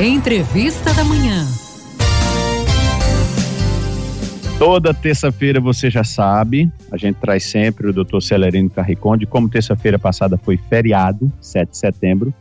[0.00, 1.44] Entrevista da Manhã.
[4.56, 8.20] Toda terça-feira você já sabe, a gente traz sempre o Dr.
[8.20, 9.26] Celerino Carriconde.
[9.26, 12.32] Como terça-feira passada foi feriado, 7 de setembro,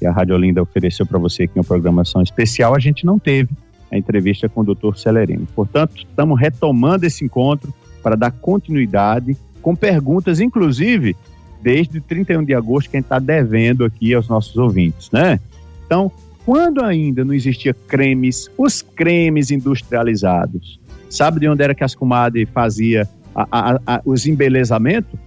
[0.00, 3.50] e a Rádio Olinda ofereceu para você aqui uma programação especial, a gente não teve
[3.90, 4.96] a entrevista com o Dr.
[4.96, 5.46] Celerino.
[5.54, 11.14] Portanto, estamos retomando esse encontro para dar continuidade com perguntas, inclusive
[11.60, 15.38] desde 31 de agosto, que a gente está devendo aqui aos nossos ouvintes, né?
[15.84, 16.10] Então,
[16.44, 22.48] quando ainda não existia cremes, os cremes industrializados, sabe de onde era que as comadres
[22.52, 25.18] fazia a, a, a, os embelezamentos?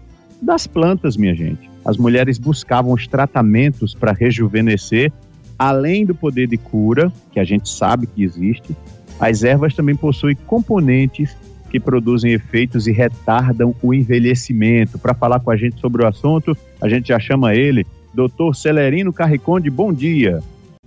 [0.41, 1.69] Das plantas, minha gente.
[1.85, 5.11] As mulheres buscavam os tratamentos para rejuvenescer,
[5.57, 8.75] além do poder de cura, que a gente sabe que existe,
[9.19, 11.35] as ervas também possuem componentes
[11.69, 14.99] que produzem efeitos e retardam o envelhecimento.
[14.99, 18.53] Para falar com a gente sobre o assunto, a gente já chama ele, Dr.
[18.53, 19.69] Celerino Carriconde.
[19.69, 20.41] Bom dia.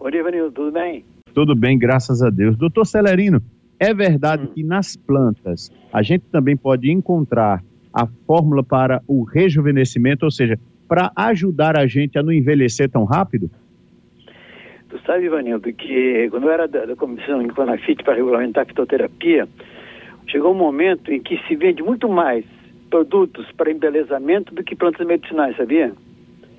[0.08, 0.52] Bom dia, Vanildo.
[0.52, 1.04] Tudo bem?
[1.34, 2.56] Tudo bem, graças a Deus.
[2.56, 3.42] Doutor Celerino,
[3.78, 4.52] é verdade hum.
[4.54, 10.58] que nas plantas a gente também pode encontrar a fórmula para o rejuvenescimento, ou seja,
[10.88, 13.50] para ajudar a gente a não envelhecer tão rápido?
[14.88, 18.66] Tu sabe, Ivanildo, que quando eu era da, da comissão em Conafit para regulamentar a
[18.66, 19.46] fitoterapia,
[20.26, 22.46] chegou um momento em que se vende muito mais
[22.88, 25.92] produtos para embelezamento do que plantas medicinais, sabia?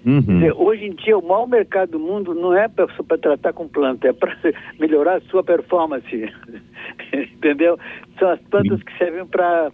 [0.05, 0.21] Uhum.
[0.21, 4.07] Dizer, hoje em dia, o maior mercado do mundo não é para tratar com planta,
[4.07, 4.35] é para
[4.79, 6.07] melhorar a sua performance.
[7.13, 7.77] Entendeu?
[8.17, 9.71] São as plantas que servem para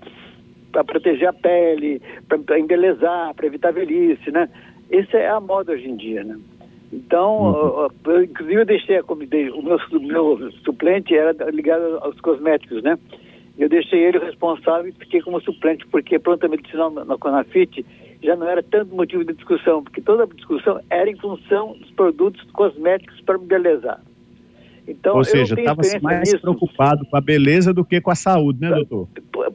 [0.86, 4.50] proteger a pele, para embelezar, para evitar velhice, né?
[4.92, 6.38] Essa é a moda hoje em dia, né?
[6.92, 7.88] Então, uhum.
[8.14, 9.16] eu, inclusive, eu deixei a, o
[9.62, 12.98] meu, meu suplente era ligado aos cosméticos, né?
[13.58, 17.86] Eu deixei ele responsável e fiquei como suplente, porque planta medicinal na Conafit
[18.26, 21.92] já não era tanto motivo de discussão, porque toda a discussão era em função dos
[21.92, 24.02] produtos cosméticos para belezar.
[24.88, 26.42] Então, Ou seja, estava mais nisso.
[26.42, 29.08] preocupado com a beleza do que com a saúde, né, doutor?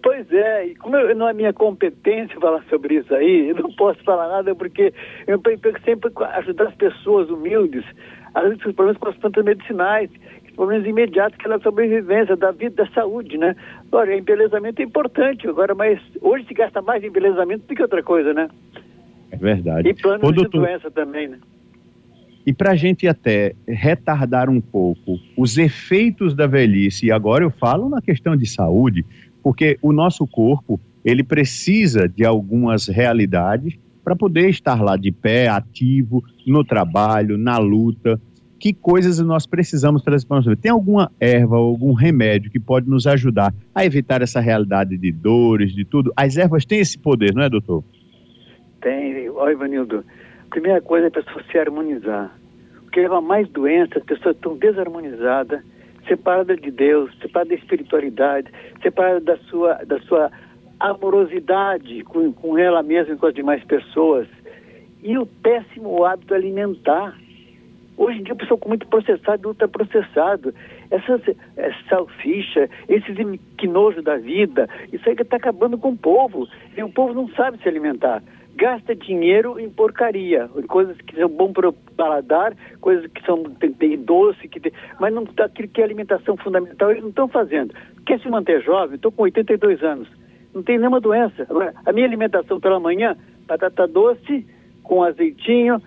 [0.03, 3.73] Pois é, e como eu, não é minha competência falar sobre isso aí, eu não
[3.73, 4.93] posso falar nada porque
[5.27, 7.85] eu tenho sempre ajudar as pessoas humildes
[8.35, 10.11] a resolver os problemas com as plantas medicinais,
[10.55, 13.55] problemas imediatos que é a sobrevivência, da vida, da saúde, né?
[13.91, 18.03] Olha, embelezamento é importante agora, mas hoje se gasta mais em embelezamento do que outra
[18.03, 18.49] coisa, né?
[19.31, 19.89] É verdade.
[19.89, 20.61] E plano Ô, de doutor...
[20.63, 21.39] doença também, né?
[22.47, 27.51] E para a gente até retardar um pouco os efeitos da velhice, e agora eu
[27.51, 29.05] falo na questão de saúde,
[29.43, 35.49] porque o nosso corpo ele precisa de algumas realidades para poder estar lá de pé,
[35.49, 38.21] ativo, no trabalho, na luta.
[38.61, 40.45] Que coisas nós precisamos para nós?
[40.61, 45.75] Tem alguma erva, algum remédio que pode nos ajudar a evitar essa realidade de dores,
[45.75, 46.13] de tudo?
[46.15, 47.83] As ervas têm esse poder, não é, doutor?
[48.83, 49.31] Tem.
[49.31, 50.05] Olha, Ivanildo,
[50.51, 52.39] primeira coisa é a pessoa se harmonizar.
[52.83, 55.63] Porque leva mais doenças, as pessoas estão desarmonizadas,
[56.07, 58.51] separadas de Deus, separadas da espiritualidade,
[58.83, 60.31] separadas da sua, da sua
[60.79, 64.29] amorosidade com, com ela mesma e com as demais pessoas.
[65.03, 67.17] E o péssimo hábito alimentar.
[68.01, 70.55] Hoje em dia, a pessoa com muito processado e ultraprocessado.
[70.91, 71.21] Essas
[71.59, 73.15] é, salsicha, esses
[73.59, 76.49] que nojo da vida, isso aí está acabando com o povo.
[76.75, 78.23] E o povo não sabe se alimentar
[78.57, 83.45] gasta dinheiro em porcaria, em coisas que são bom para o paladar, coisas que são
[83.45, 87.29] tem, tem doce, que tem, mas não aquilo que é alimentação fundamental eles não estão
[87.29, 87.73] fazendo.
[88.05, 88.97] Quer se manter jovem?
[88.97, 90.09] Estou com 82 anos,
[90.53, 91.47] não tem nenhuma doença.
[91.49, 93.17] Agora, a minha alimentação pela manhã,
[93.47, 94.47] batata doce
[94.83, 95.81] com azeitinho,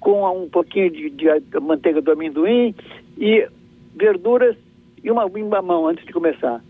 [0.00, 2.74] com um pouquinho de, de manteiga do amendoim
[3.18, 3.46] e
[3.94, 4.56] verduras
[5.02, 6.62] e uma, uma mão antes de começar.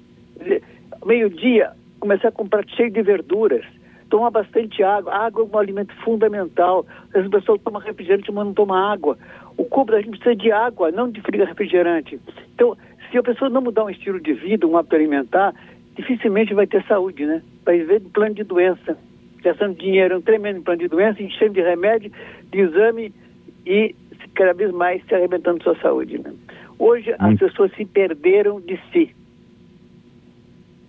[1.05, 3.65] Meio-dia, começar a comprar cheio de verduras
[4.11, 5.15] Toma bastante água.
[5.15, 6.85] Água é um alimento fundamental.
[7.15, 9.17] As pessoas tomam refrigerante, mas não tomam água.
[9.57, 12.21] O corpo da gente precisa de água, não de frio refrigerante.
[12.55, 12.77] Então,
[13.11, 15.55] se a pessoa não mudar um estilo de vida, um hábito alimentar,
[15.95, 17.41] dificilmente vai ter saúde, né?
[17.65, 18.99] Vai ver plano de doença.
[19.43, 22.11] Gastando dinheiro, um tremendo plano de doença, enchendo de remédio,
[22.51, 23.15] de exame
[23.67, 23.95] e
[24.35, 26.19] cada vez mais se arrebentando sua saúde.
[26.19, 26.33] Né?
[26.79, 29.15] Hoje as pessoas se perderam de si.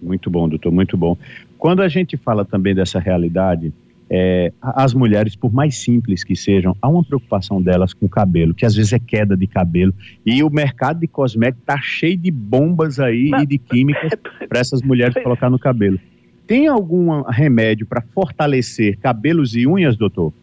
[0.01, 1.17] Muito bom, doutor, muito bom.
[1.57, 3.71] Quando a gente fala também dessa realidade,
[4.09, 8.53] é, as mulheres, por mais simples que sejam, há uma preocupação delas com o cabelo,
[8.53, 9.93] que às vezes é queda de cabelo.
[10.25, 13.43] E o mercado de cosméticos está cheio de bombas aí Mas...
[13.43, 14.11] e de químicas
[14.49, 15.97] para essas mulheres colocar no cabelo.
[16.45, 20.33] Tem algum remédio para fortalecer cabelos e unhas, doutor?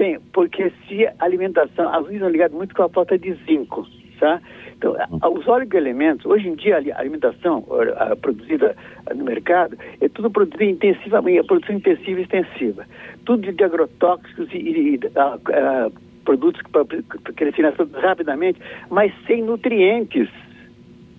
[0.00, 3.86] Tem, porque se a alimentação, as unhas são ligadas muito com a falta de zinco,
[4.18, 4.40] tá?
[4.74, 4.96] Então,
[5.30, 7.62] os oligoelementos, hoje em dia a alimentação
[7.98, 8.74] a, a, produzida
[9.14, 12.86] no mercado é tudo produzido intensivamente, a produção intensiva e extensiva.
[13.26, 15.90] Tudo de agrotóxicos e, e a,
[16.24, 16.86] produtos para
[17.34, 17.70] crescer
[18.00, 18.58] rapidamente,
[18.88, 20.30] mas sem nutrientes.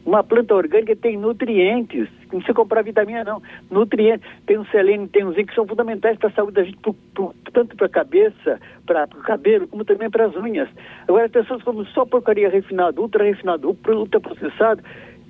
[0.05, 2.09] Uma planta orgânica tem nutrientes.
[2.23, 3.41] Não precisa comprar vitamina, não.
[3.69, 4.27] Nutrientes.
[4.45, 6.93] Tem um selênio, tem um zinco que são fundamentais para a saúde da gente, pro,
[7.13, 10.69] pro, tanto para a cabeça, para o cabelo, como também para as unhas.
[11.07, 14.81] Agora, as pessoas comem só porcaria refinada, ultra refinada, ultra processado,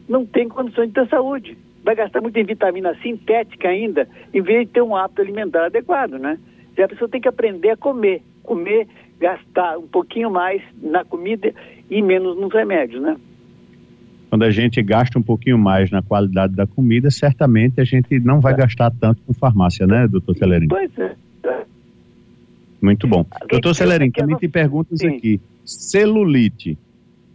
[0.08, 1.58] não tem condições de ter saúde.
[1.84, 6.14] Vai gastar muito em vitamina sintética ainda, em vez de ter um hábito alimentar adequado,
[6.14, 6.38] né?
[6.78, 8.22] E a pessoa tem que aprender a comer.
[8.44, 8.88] Comer,
[9.20, 11.54] gastar um pouquinho mais na comida
[11.90, 13.18] e menos nos remédios, né?
[14.32, 18.40] Quando a gente gasta um pouquinho mais na qualidade da comida, certamente a gente não
[18.40, 18.56] vai é.
[18.56, 20.70] gastar tanto com farmácia, né, doutor Celerino?
[20.70, 21.14] Pois é.
[22.82, 23.26] Muito bom.
[23.50, 25.10] Doutor Celerino, também tem perguntas Sim.
[25.10, 25.42] aqui.
[25.66, 26.78] Celulite,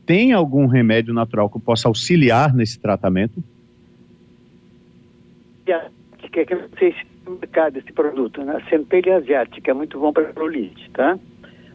[0.07, 3.45] tem algum remédio natural que possa auxiliar nesse tratamento?
[5.67, 8.59] Que é que não sei se no mercado esse produto, né?
[8.71, 11.19] Centelha asiática, é muito bom para celulite, tá?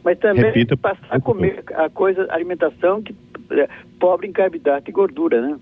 [0.03, 3.15] Mas também Repita, passar a comer a coisa, alimentação que
[3.51, 3.67] é,
[3.99, 5.59] pobre em carboidrato e gordura, né?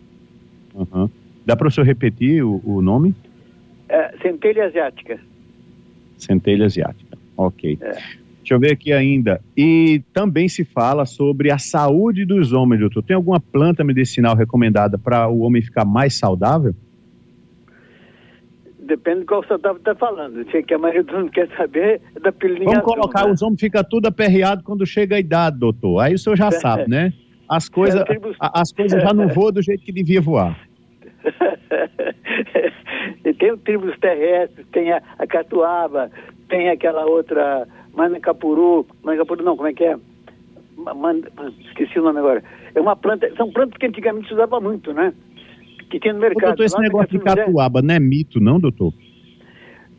[0.74, 1.10] Uhum.
[1.46, 3.14] Dá para o senhor repetir o, o nome?
[3.90, 5.20] É, centelha asiática.
[6.18, 7.78] Centelha asiática, ok.
[7.82, 7.92] É.
[8.40, 9.42] Deixa eu ver aqui ainda.
[9.56, 13.04] E também se fala sobre a saúde dos homens, doutor.
[13.04, 16.74] Tem alguma planta medicinal recomendada para o homem ficar mais saudável?
[18.90, 20.44] Depende do qual você está falando.
[20.50, 23.32] Se que a maioria do mundo quer saber é da pilinha Vamos colocar, né?
[23.32, 26.00] os homens ficam tudo aperreado quando chega a idade, doutor.
[26.00, 27.14] Aí o senhor já sabe, né?
[27.50, 28.04] as coisas
[28.40, 30.56] as coisas já não voam do jeito que devia voar.
[33.40, 36.12] tem tribos terrestres, tem a, a catuaba,
[36.48, 39.98] tem aquela outra manacapuru, manacapuru não, como é que é?
[40.78, 41.22] Man,
[41.68, 42.44] esqueci o nome agora.
[42.74, 45.14] É uma planta, são plantas que antigamente se usava muito, né?
[45.90, 46.44] Que tinha no mercado.
[46.44, 48.94] Ô, doutor, esse negócio de catuaba não é mito, não, doutor?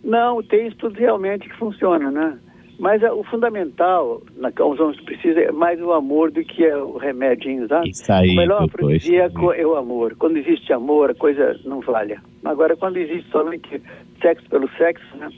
[0.03, 2.39] Não, tem estudos realmente que funcionam, né?
[2.79, 6.65] Mas uh, o fundamental, na que os homens precisam, é mais o amor do que
[6.65, 7.83] é o remedinho, tá?
[7.85, 10.17] Isso aí, o melhor afrodisíaco é o amor.
[10.17, 12.17] Quando existe amor, a coisa não vale.
[12.43, 13.83] Agora, quando existe somente
[14.23, 15.29] sexo pelo sexo, né?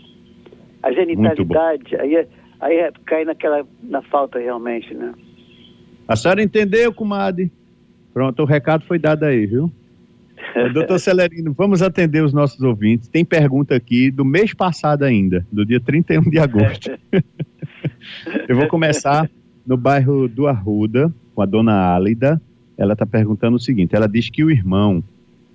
[0.85, 2.29] A genitalidade, aí, é,
[2.61, 5.13] aí é, cai naquela, na falta realmente, né?
[6.07, 7.51] A senhora entendeu, comadre?
[8.15, 9.69] Pronto, o recado foi dado aí, viu?
[10.73, 13.09] Doutor Celerino, vamos atender os nossos ouvintes.
[13.09, 16.91] Tem pergunta aqui do mês passado ainda, do dia 31 de agosto.
[18.49, 19.31] Eu vou começar
[19.67, 22.41] no bairro do Arruda, com a dona Álida.
[22.77, 25.03] Ela está perguntando o seguinte: ela diz que o irmão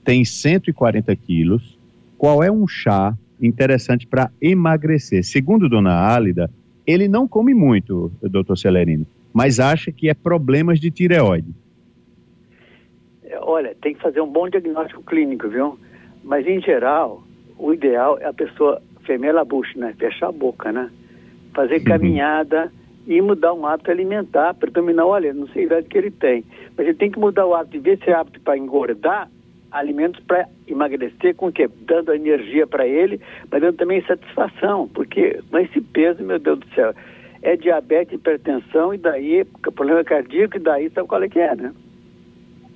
[0.03, 1.77] tem 140 quilos.
[2.17, 5.23] Qual é um chá interessante para emagrecer?
[5.23, 6.49] Segundo dona Álida,
[6.85, 11.53] ele não come muito, doutor Celerino, mas acha que é problemas de tireoide.
[13.41, 15.77] Olha, tem que fazer um bom diagnóstico clínico, viu?
[16.23, 17.23] Mas, em geral,
[17.57, 19.93] o ideal é a pessoa femer a bucha, né?
[19.97, 20.89] Fechar a boca, né?
[21.53, 21.83] Fazer uhum.
[21.85, 22.71] caminhada
[23.07, 26.43] e mudar um hábito alimentar para dominar, olha, não sei a idade que ele tem,
[26.75, 29.29] mas ele tem que mudar o hábito, de ver esse hábito para engordar
[29.71, 31.69] alimentos para emagrecer, com o quê?
[31.81, 33.19] Dando energia para ele,
[33.49, 36.93] mas dando também satisfação, porque com esse peso, meu Deus do céu,
[37.41, 39.45] é diabetes, hipertensão, e daí
[39.75, 41.73] problema cardíaco, e daí sabe qual é que é, né?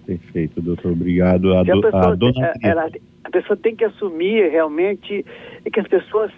[0.05, 0.91] Perfeito, doutor.
[0.91, 1.53] Obrigado.
[1.53, 2.53] A, do, a, pessoa, a, dona...
[2.61, 2.89] ela,
[3.23, 5.25] a pessoa tem que assumir realmente
[5.71, 6.31] que as pessoas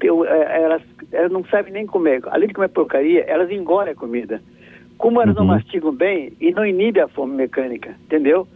[0.00, 0.82] é, elas,
[1.12, 2.22] elas não sabem nem comer.
[2.26, 4.40] Além de comer porcaria, elas engolem a comida.
[4.96, 5.42] Como elas uhum.
[5.42, 8.46] não mastigam bem e não inibem a fome mecânica, entendeu?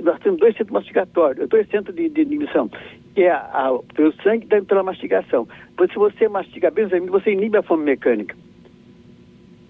[0.00, 2.68] Nós temos dois centros mastigatórios, dois centros de, de inibição,
[3.14, 5.46] que é a, a, pelo sangue e pela mastigação.
[5.76, 8.34] Pois se você mastiga bem, você inibe a fome mecânica.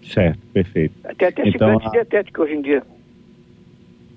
[0.03, 0.95] Certo, perfeito.
[1.05, 1.91] Até até então, chiclete a...
[1.91, 2.83] dietético hoje em dia.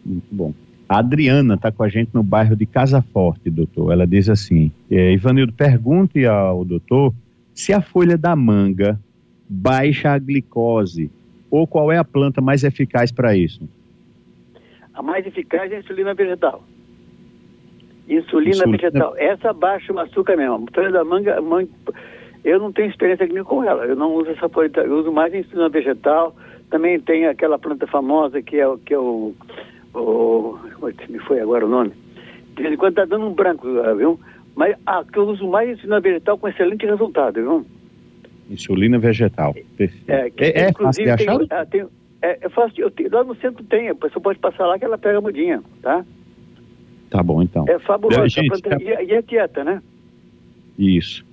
[0.05, 0.53] Muito bom.
[0.87, 3.91] A Adriana está com a gente no bairro de Casa Forte, doutor.
[3.91, 7.13] Ela diz assim: é, Ivanildo, pergunte ao doutor
[7.53, 8.99] se a folha da manga
[9.49, 11.09] baixa a glicose
[11.49, 13.67] ou qual é a planta mais eficaz para isso.
[14.93, 16.63] A mais eficaz é a insulina vegetal.
[18.07, 19.15] Insulina, insulina, vegetal.
[19.17, 20.67] Essa baixa o açúcar mesmo.
[20.69, 21.69] A folha da manga, manga,
[22.43, 23.85] eu não tenho experiência com ela.
[23.85, 26.35] Eu não uso essa folha, eu uso mais insulina vegetal.
[26.69, 29.33] Também tem aquela planta famosa que é, que é o
[29.95, 30.57] oh,
[31.09, 31.91] me foi agora o nome.
[32.55, 34.19] De vez em quando está dando um branco, ah, viu?
[34.55, 37.65] Mas a que eu uso mais é insulina vegetal com excelente resultado, viu?
[38.49, 39.53] Insulina vegetal.
[40.07, 41.37] É, que, é, é fácil de achar?
[41.37, 41.85] Tem, ah, tem,
[42.21, 44.85] é, é fácil, eu tenho, lá no centro tem, a pessoa pode passar lá que
[44.85, 46.05] ela pega a mudinha, tá?
[47.09, 47.65] Tá bom, então.
[47.67, 48.27] É fabuloso.
[48.29, 49.81] Gente, planta, e, e é dieta, né?
[50.77, 51.25] Isso.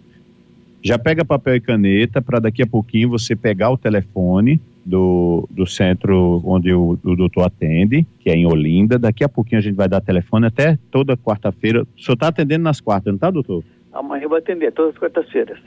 [0.82, 5.64] Já pega papel e caneta para daqui a pouquinho você pegar o telefone do, do
[5.64, 8.98] centro onde o, o doutor atende, que é em Olinda.
[8.98, 11.82] Daqui a pouquinho a gente vai dar telefone até toda quarta-feira.
[11.82, 13.62] O senhor está atendendo nas quartas, não está, doutor?
[13.92, 15.58] Amanhã eu vou atender, todas as quartas-feiras.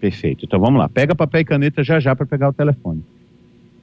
[0.00, 0.44] Perfeito.
[0.44, 0.88] Então vamos lá.
[0.88, 3.02] Pega papel e caneta já já para pegar o telefone.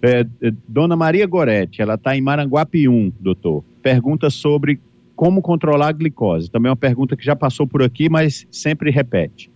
[0.01, 3.63] É, é, Dona Maria Goretti, ela está em Maranguape 1, doutor.
[3.81, 4.79] Pergunta sobre
[5.15, 6.49] como controlar a glicose.
[6.49, 9.49] Também é uma pergunta que já passou por aqui, mas sempre repete.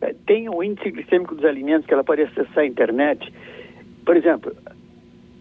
[0.00, 3.32] É, tem o índice glicêmico dos alimentos que ela pode acessar a internet.
[4.04, 4.54] Por exemplo,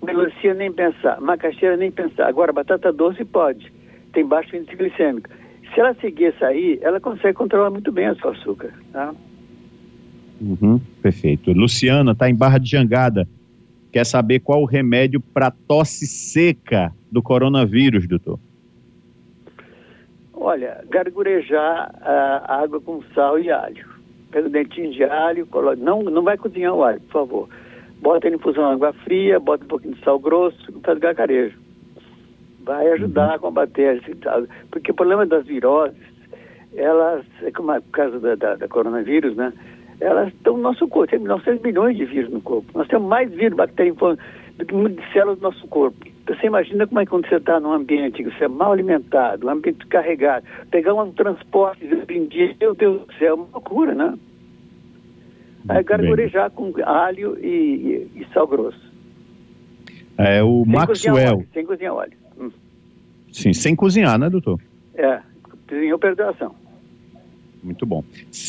[0.03, 2.27] melancia nem pensar, macaxeira nem pensar.
[2.27, 3.71] Agora, batata doce pode,
[4.13, 5.29] tem baixo índice glicêmico.
[5.73, 8.73] Se ela seguir essa aí, ela consegue controlar muito bem o seu açúcar.
[8.91, 9.13] Tá?
[10.39, 11.51] Uhum, perfeito.
[11.51, 13.27] Luciana está em Barra de Jangada.
[13.91, 18.39] Quer saber qual o remédio para tosse seca do coronavírus, doutor?
[20.33, 23.96] Olha, gargurejar a água com sal e alho.
[24.31, 25.75] Pega o dentinho de alho, coloca...
[25.75, 27.49] não, não vai cozinhar o alho, por favor.
[28.01, 31.57] Bota ele em infusão água fria, bota um pouquinho de sal grosso faz gargarejo.
[32.63, 34.01] Vai ajudar a combater,
[34.69, 35.97] porque o problema das viroses,
[36.75, 39.53] elas, é como o caso da, da, da coronavírus, né?
[39.99, 41.09] elas estão no nosso corpo.
[41.09, 42.77] Temos 900 milhões de vírus no corpo.
[42.77, 46.05] Nós temos mais vírus, bactérias, do que de células do nosso corpo.
[46.27, 49.47] Você imagina como é que quando você está num ambiente que você é mal alimentado,
[49.47, 53.95] um ambiente carregado, pegar um transporte em dia, meu Deus do céu, é uma loucura,
[53.95, 54.17] né?
[55.69, 58.79] Aí gargurejar com alho e, e, e, sal grosso.
[60.17, 60.87] É o sem Maxwell.
[60.87, 62.13] Cozinhar óleo, sem cozinhar óleo.
[62.39, 62.51] Hum.
[63.31, 64.59] Sim, sem cozinhar, né, doutor?
[64.95, 65.21] É,
[65.67, 66.55] cozinhou perdeu a ação.
[67.63, 68.03] Muito bom.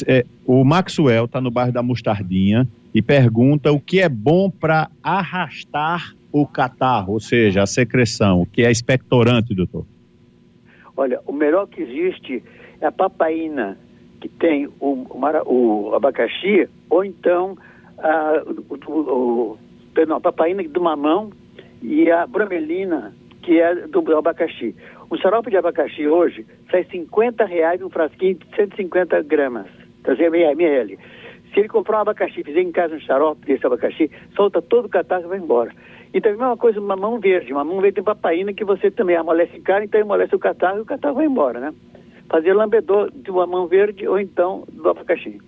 [0.06, 4.90] É, o Maxwell está no bairro da Mostardinha e pergunta o que é bom para
[5.02, 9.87] arrastar o catarro, ou seja, a secreção, que é expectorante, doutor?
[10.97, 12.42] Olha, o melhor que existe
[12.80, 13.78] é a papaina,
[14.20, 17.56] que tem o, o, abacaxi, ou então
[17.99, 19.58] a, o, o,
[19.94, 21.30] perdão, a papaina do mamão
[21.80, 24.75] e a bromelina, que é do abacaxi.
[25.11, 29.66] O xarope de abacaxi hoje sai 50 reais um frasquinho de 150 gramas,
[30.04, 30.99] quer dizer, ml.
[31.52, 34.88] Se ele comprar um abacaxi, fizer em casa um xarope desse abacaxi, solta todo o
[34.88, 35.73] catarro e vai embora.
[36.12, 37.52] E também é uma coisa, mamão verde.
[37.52, 40.87] Mamão verde tem papaina que você também amolece carne, então amolece o catarro e o
[40.87, 41.75] catarro vai embora, né?
[42.31, 45.38] Fazer lambedor de mamão verde ou então do abacaxi.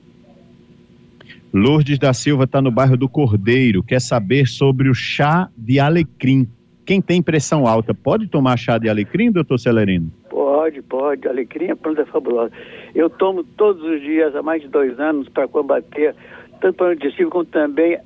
[1.53, 6.49] Lourdes da Silva está no bairro do Cordeiro, quer saber sobre o chá de alecrim.
[6.87, 10.13] Quem tem pressão alta pode tomar chá de alecrim, doutor Celerino?
[10.61, 11.27] Pode, pode.
[11.27, 12.53] Alecrim é planta fabulosa.
[12.95, 16.15] Eu tomo todos os dias há mais de dois anos para combater
[16.61, 17.99] tanto problema digestivo como também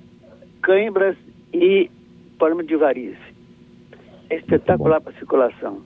[0.62, 1.16] cãibras
[1.52, 1.90] e
[2.38, 3.18] problema de varize.
[4.30, 5.82] É espetacular para a circulação.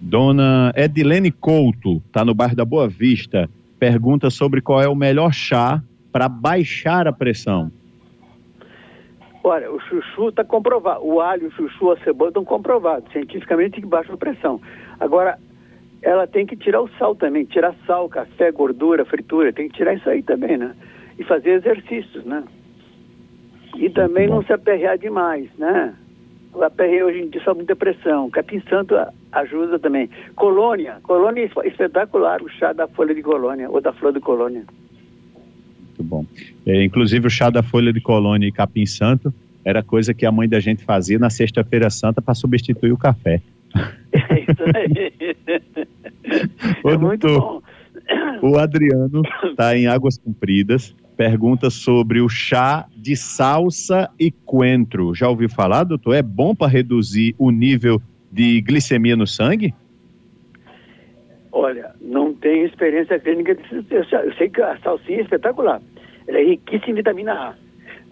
[0.00, 5.32] Dona Edilene Couto, está no bairro da Boa Vista, pergunta sobre qual é o melhor
[5.32, 7.72] chá para baixar a pressão.
[9.42, 11.04] Olha, o chuchu está comprovado.
[11.04, 14.60] O alho, o chuchu, a cebola estão comprovados cientificamente que baixam a pressão.
[14.98, 15.38] Agora,
[16.02, 19.94] ela tem que tirar o sal também, tirar sal, café, gordura, fritura, tem que tirar
[19.94, 20.74] isso aí também, né?
[21.18, 22.44] E fazer exercícios, né?
[23.76, 25.94] E também não se aperrear demais, né?
[26.52, 28.28] O aperreio hoje em dia só muita pressão.
[28.28, 28.94] Capim Santo
[29.32, 30.10] ajuda também.
[30.36, 34.64] Colônia, colônia espetacular, o chá da folha de colônia ou da flor de colônia
[36.00, 36.24] muito bom.
[36.66, 39.32] É, inclusive o chá da folha de colônia e capim santo
[39.64, 43.42] era coisa que a mãe da gente fazia na sexta-feira santa para substituir o café.
[44.12, 45.12] É isso aí.
[46.82, 47.62] Ô, é doutor,
[48.42, 55.14] o Adriano está em Águas Compridas, pergunta sobre o chá de salsa e coentro.
[55.14, 56.14] Já ouviu falar, doutor?
[56.14, 58.00] É bom para reduzir o nível
[58.32, 59.74] de glicemia no sangue?
[61.52, 63.84] Olha, não tenho experiência clínica disso.
[63.90, 65.82] Eu sei que a salsinha é espetacular.
[66.30, 67.54] Ela é riquíssima em vitamina A.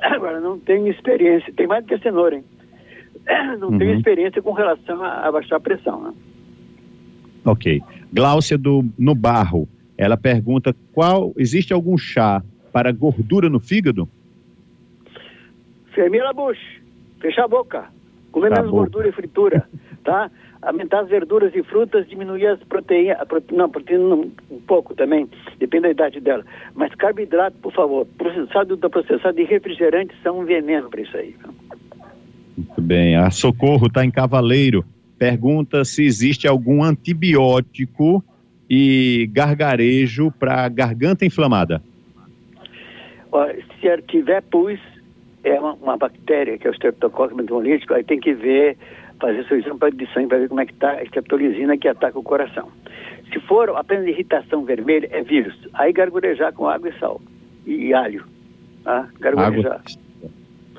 [0.15, 1.53] Agora, não tenho experiência.
[1.55, 2.45] Tem mais do que a cenoura, hein?
[3.59, 3.79] Não uhum.
[3.79, 6.15] tenho experiência com relação a, a baixar a pressão, né?
[7.45, 7.81] Ok.
[8.13, 14.09] Gláucia do no Barro, ela pergunta qual existe algum chá para gordura no fígado?
[15.95, 16.61] Fermir a bucha,
[17.21, 17.87] fechar a boca,
[18.33, 19.69] comer menos gordura e fritura,
[20.09, 20.31] tá?
[20.63, 23.55] aumentar as verduras e frutas, diminuir as proteínas, prote...
[23.55, 26.45] não, proteína um pouco também, depende da idade dela.
[26.75, 31.35] Mas carboidrato, por favor, processado da processado e refrigerante são um veneno para isso aí.
[32.57, 33.17] Muito bem.
[33.17, 34.85] A Socorro está em Cavaleiro.
[35.17, 38.23] Pergunta se existe algum antibiótico
[38.69, 41.83] e gargarejo para garganta inflamada.
[43.81, 44.79] se tiver pus,
[45.45, 48.77] é uma, uma bactéria que é o Streptococcus metabolitíco, aí tem que ver
[49.21, 52.19] fazer seu exame de sangue para ver como é que está a estreptolizina que ataca
[52.19, 52.69] o coração.
[53.33, 55.57] Se for apenas irritação vermelha, é vírus.
[55.75, 57.21] Aí gargurejar com água e sal.
[57.67, 58.25] E, e alho.
[58.85, 59.09] Tá?
[59.21, 59.83] Gargurejar.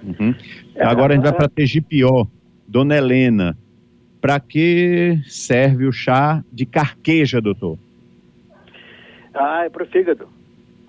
[0.03, 0.33] Uhum.
[0.75, 2.25] É, Agora a gente vai para Tegipió.
[2.69, 3.57] Dona Helena,
[4.21, 7.79] para que serve o chá de carqueja, doutor?
[9.33, 10.27] Ah, é para o fígado.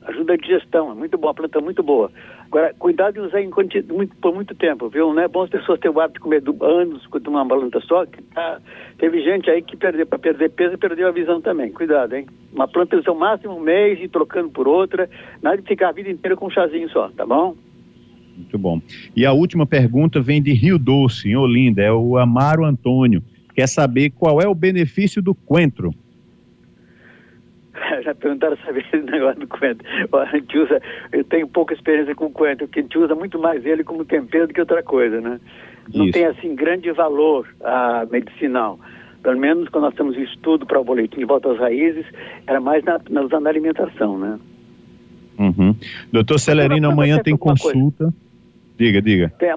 [0.03, 2.13] Ajuda a digestão, é muito boa, a planta é muito boa.
[2.51, 3.49] Agora, cuidado de usar em
[3.89, 5.15] muito, por muito tempo, viu?
[5.15, 8.05] Não é bom as pessoas terem o hábito de comer anos com uma planta só.
[8.05, 8.61] Que tá,
[8.99, 11.71] teve gente aí que perdeu, para perder peso, perdeu a visão também.
[11.71, 12.27] Cuidado, hein?
[12.53, 15.09] Uma planta usa o máximo um mês e trocando por outra.
[15.41, 17.55] Nada de ficar a vida inteira com um chazinho só, tá bom?
[18.37, 18.83] Muito bom.
[19.15, 21.83] E a última pergunta vem de Rio Doce, em Olinda.
[21.83, 23.23] É o Amaro Antônio.
[23.55, 25.95] Quer saber qual é o benefício do coentro?
[28.03, 29.87] Já perguntaram saber esse negócio do coentro.
[30.13, 30.81] A gente usa,
[31.13, 34.47] eu tenho pouca experiência com coentro, porque a gente usa muito mais ele como tempero
[34.47, 35.41] do que outra coisa, né?
[35.95, 36.13] Não Isso.
[36.13, 37.47] tem assim grande valor
[38.11, 38.79] medicinal.
[39.23, 42.07] Pelo menos quando nós temos estudo para o boletim de volta às raízes,
[42.47, 44.39] era mais na, na, usando a alimentação, né?
[45.39, 45.75] Uhum.
[46.13, 48.05] Doutor Celerino, amanhã tem consulta.
[48.05, 48.15] Coisa.
[48.79, 49.33] Diga, diga.
[49.39, 49.51] Tem,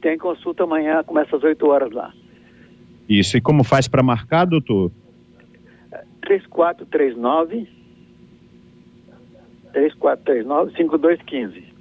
[0.00, 2.12] tem consulta amanhã, começa às 8 horas lá.
[3.08, 4.90] Isso, e como faz para marcar, doutor?
[6.22, 7.68] 3439
[9.74, 11.74] 3439 5215.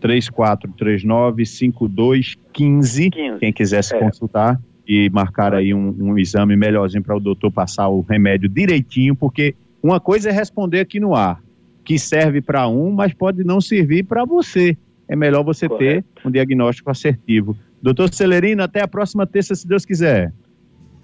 [0.00, 3.10] 3439 5215.
[3.40, 3.98] Quem quiser se é.
[3.98, 9.16] consultar e marcar aí um, um exame melhorzinho para o doutor passar o remédio direitinho,
[9.16, 11.42] porque uma coisa é responder aqui no ar,
[11.84, 14.76] que serve para um, mas pode não servir para você.
[15.08, 16.06] É melhor você Correto.
[16.22, 17.56] ter um diagnóstico assertivo.
[17.82, 20.32] Doutor Celerino, até a próxima terça, se Deus quiser.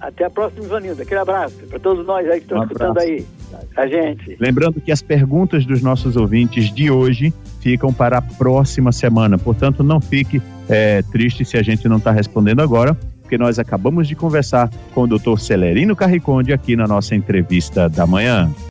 [0.00, 1.02] Até a próxima, Ivanildo.
[1.02, 3.26] Aquele abraço para todos nós aí que estão um escutando aí.
[3.76, 4.36] A gente.
[4.40, 9.36] Lembrando que as perguntas dos nossos ouvintes de hoje ficam para a próxima semana.
[9.36, 14.08] Portanto, não fique é, triste se a gente não está respondendo agora, porque nós acabamos
[14.08, 15.38] de conversar com o Dr.
[15.38, 18.50] Celerino Carriconde aqui na nossa entrevista da manhã.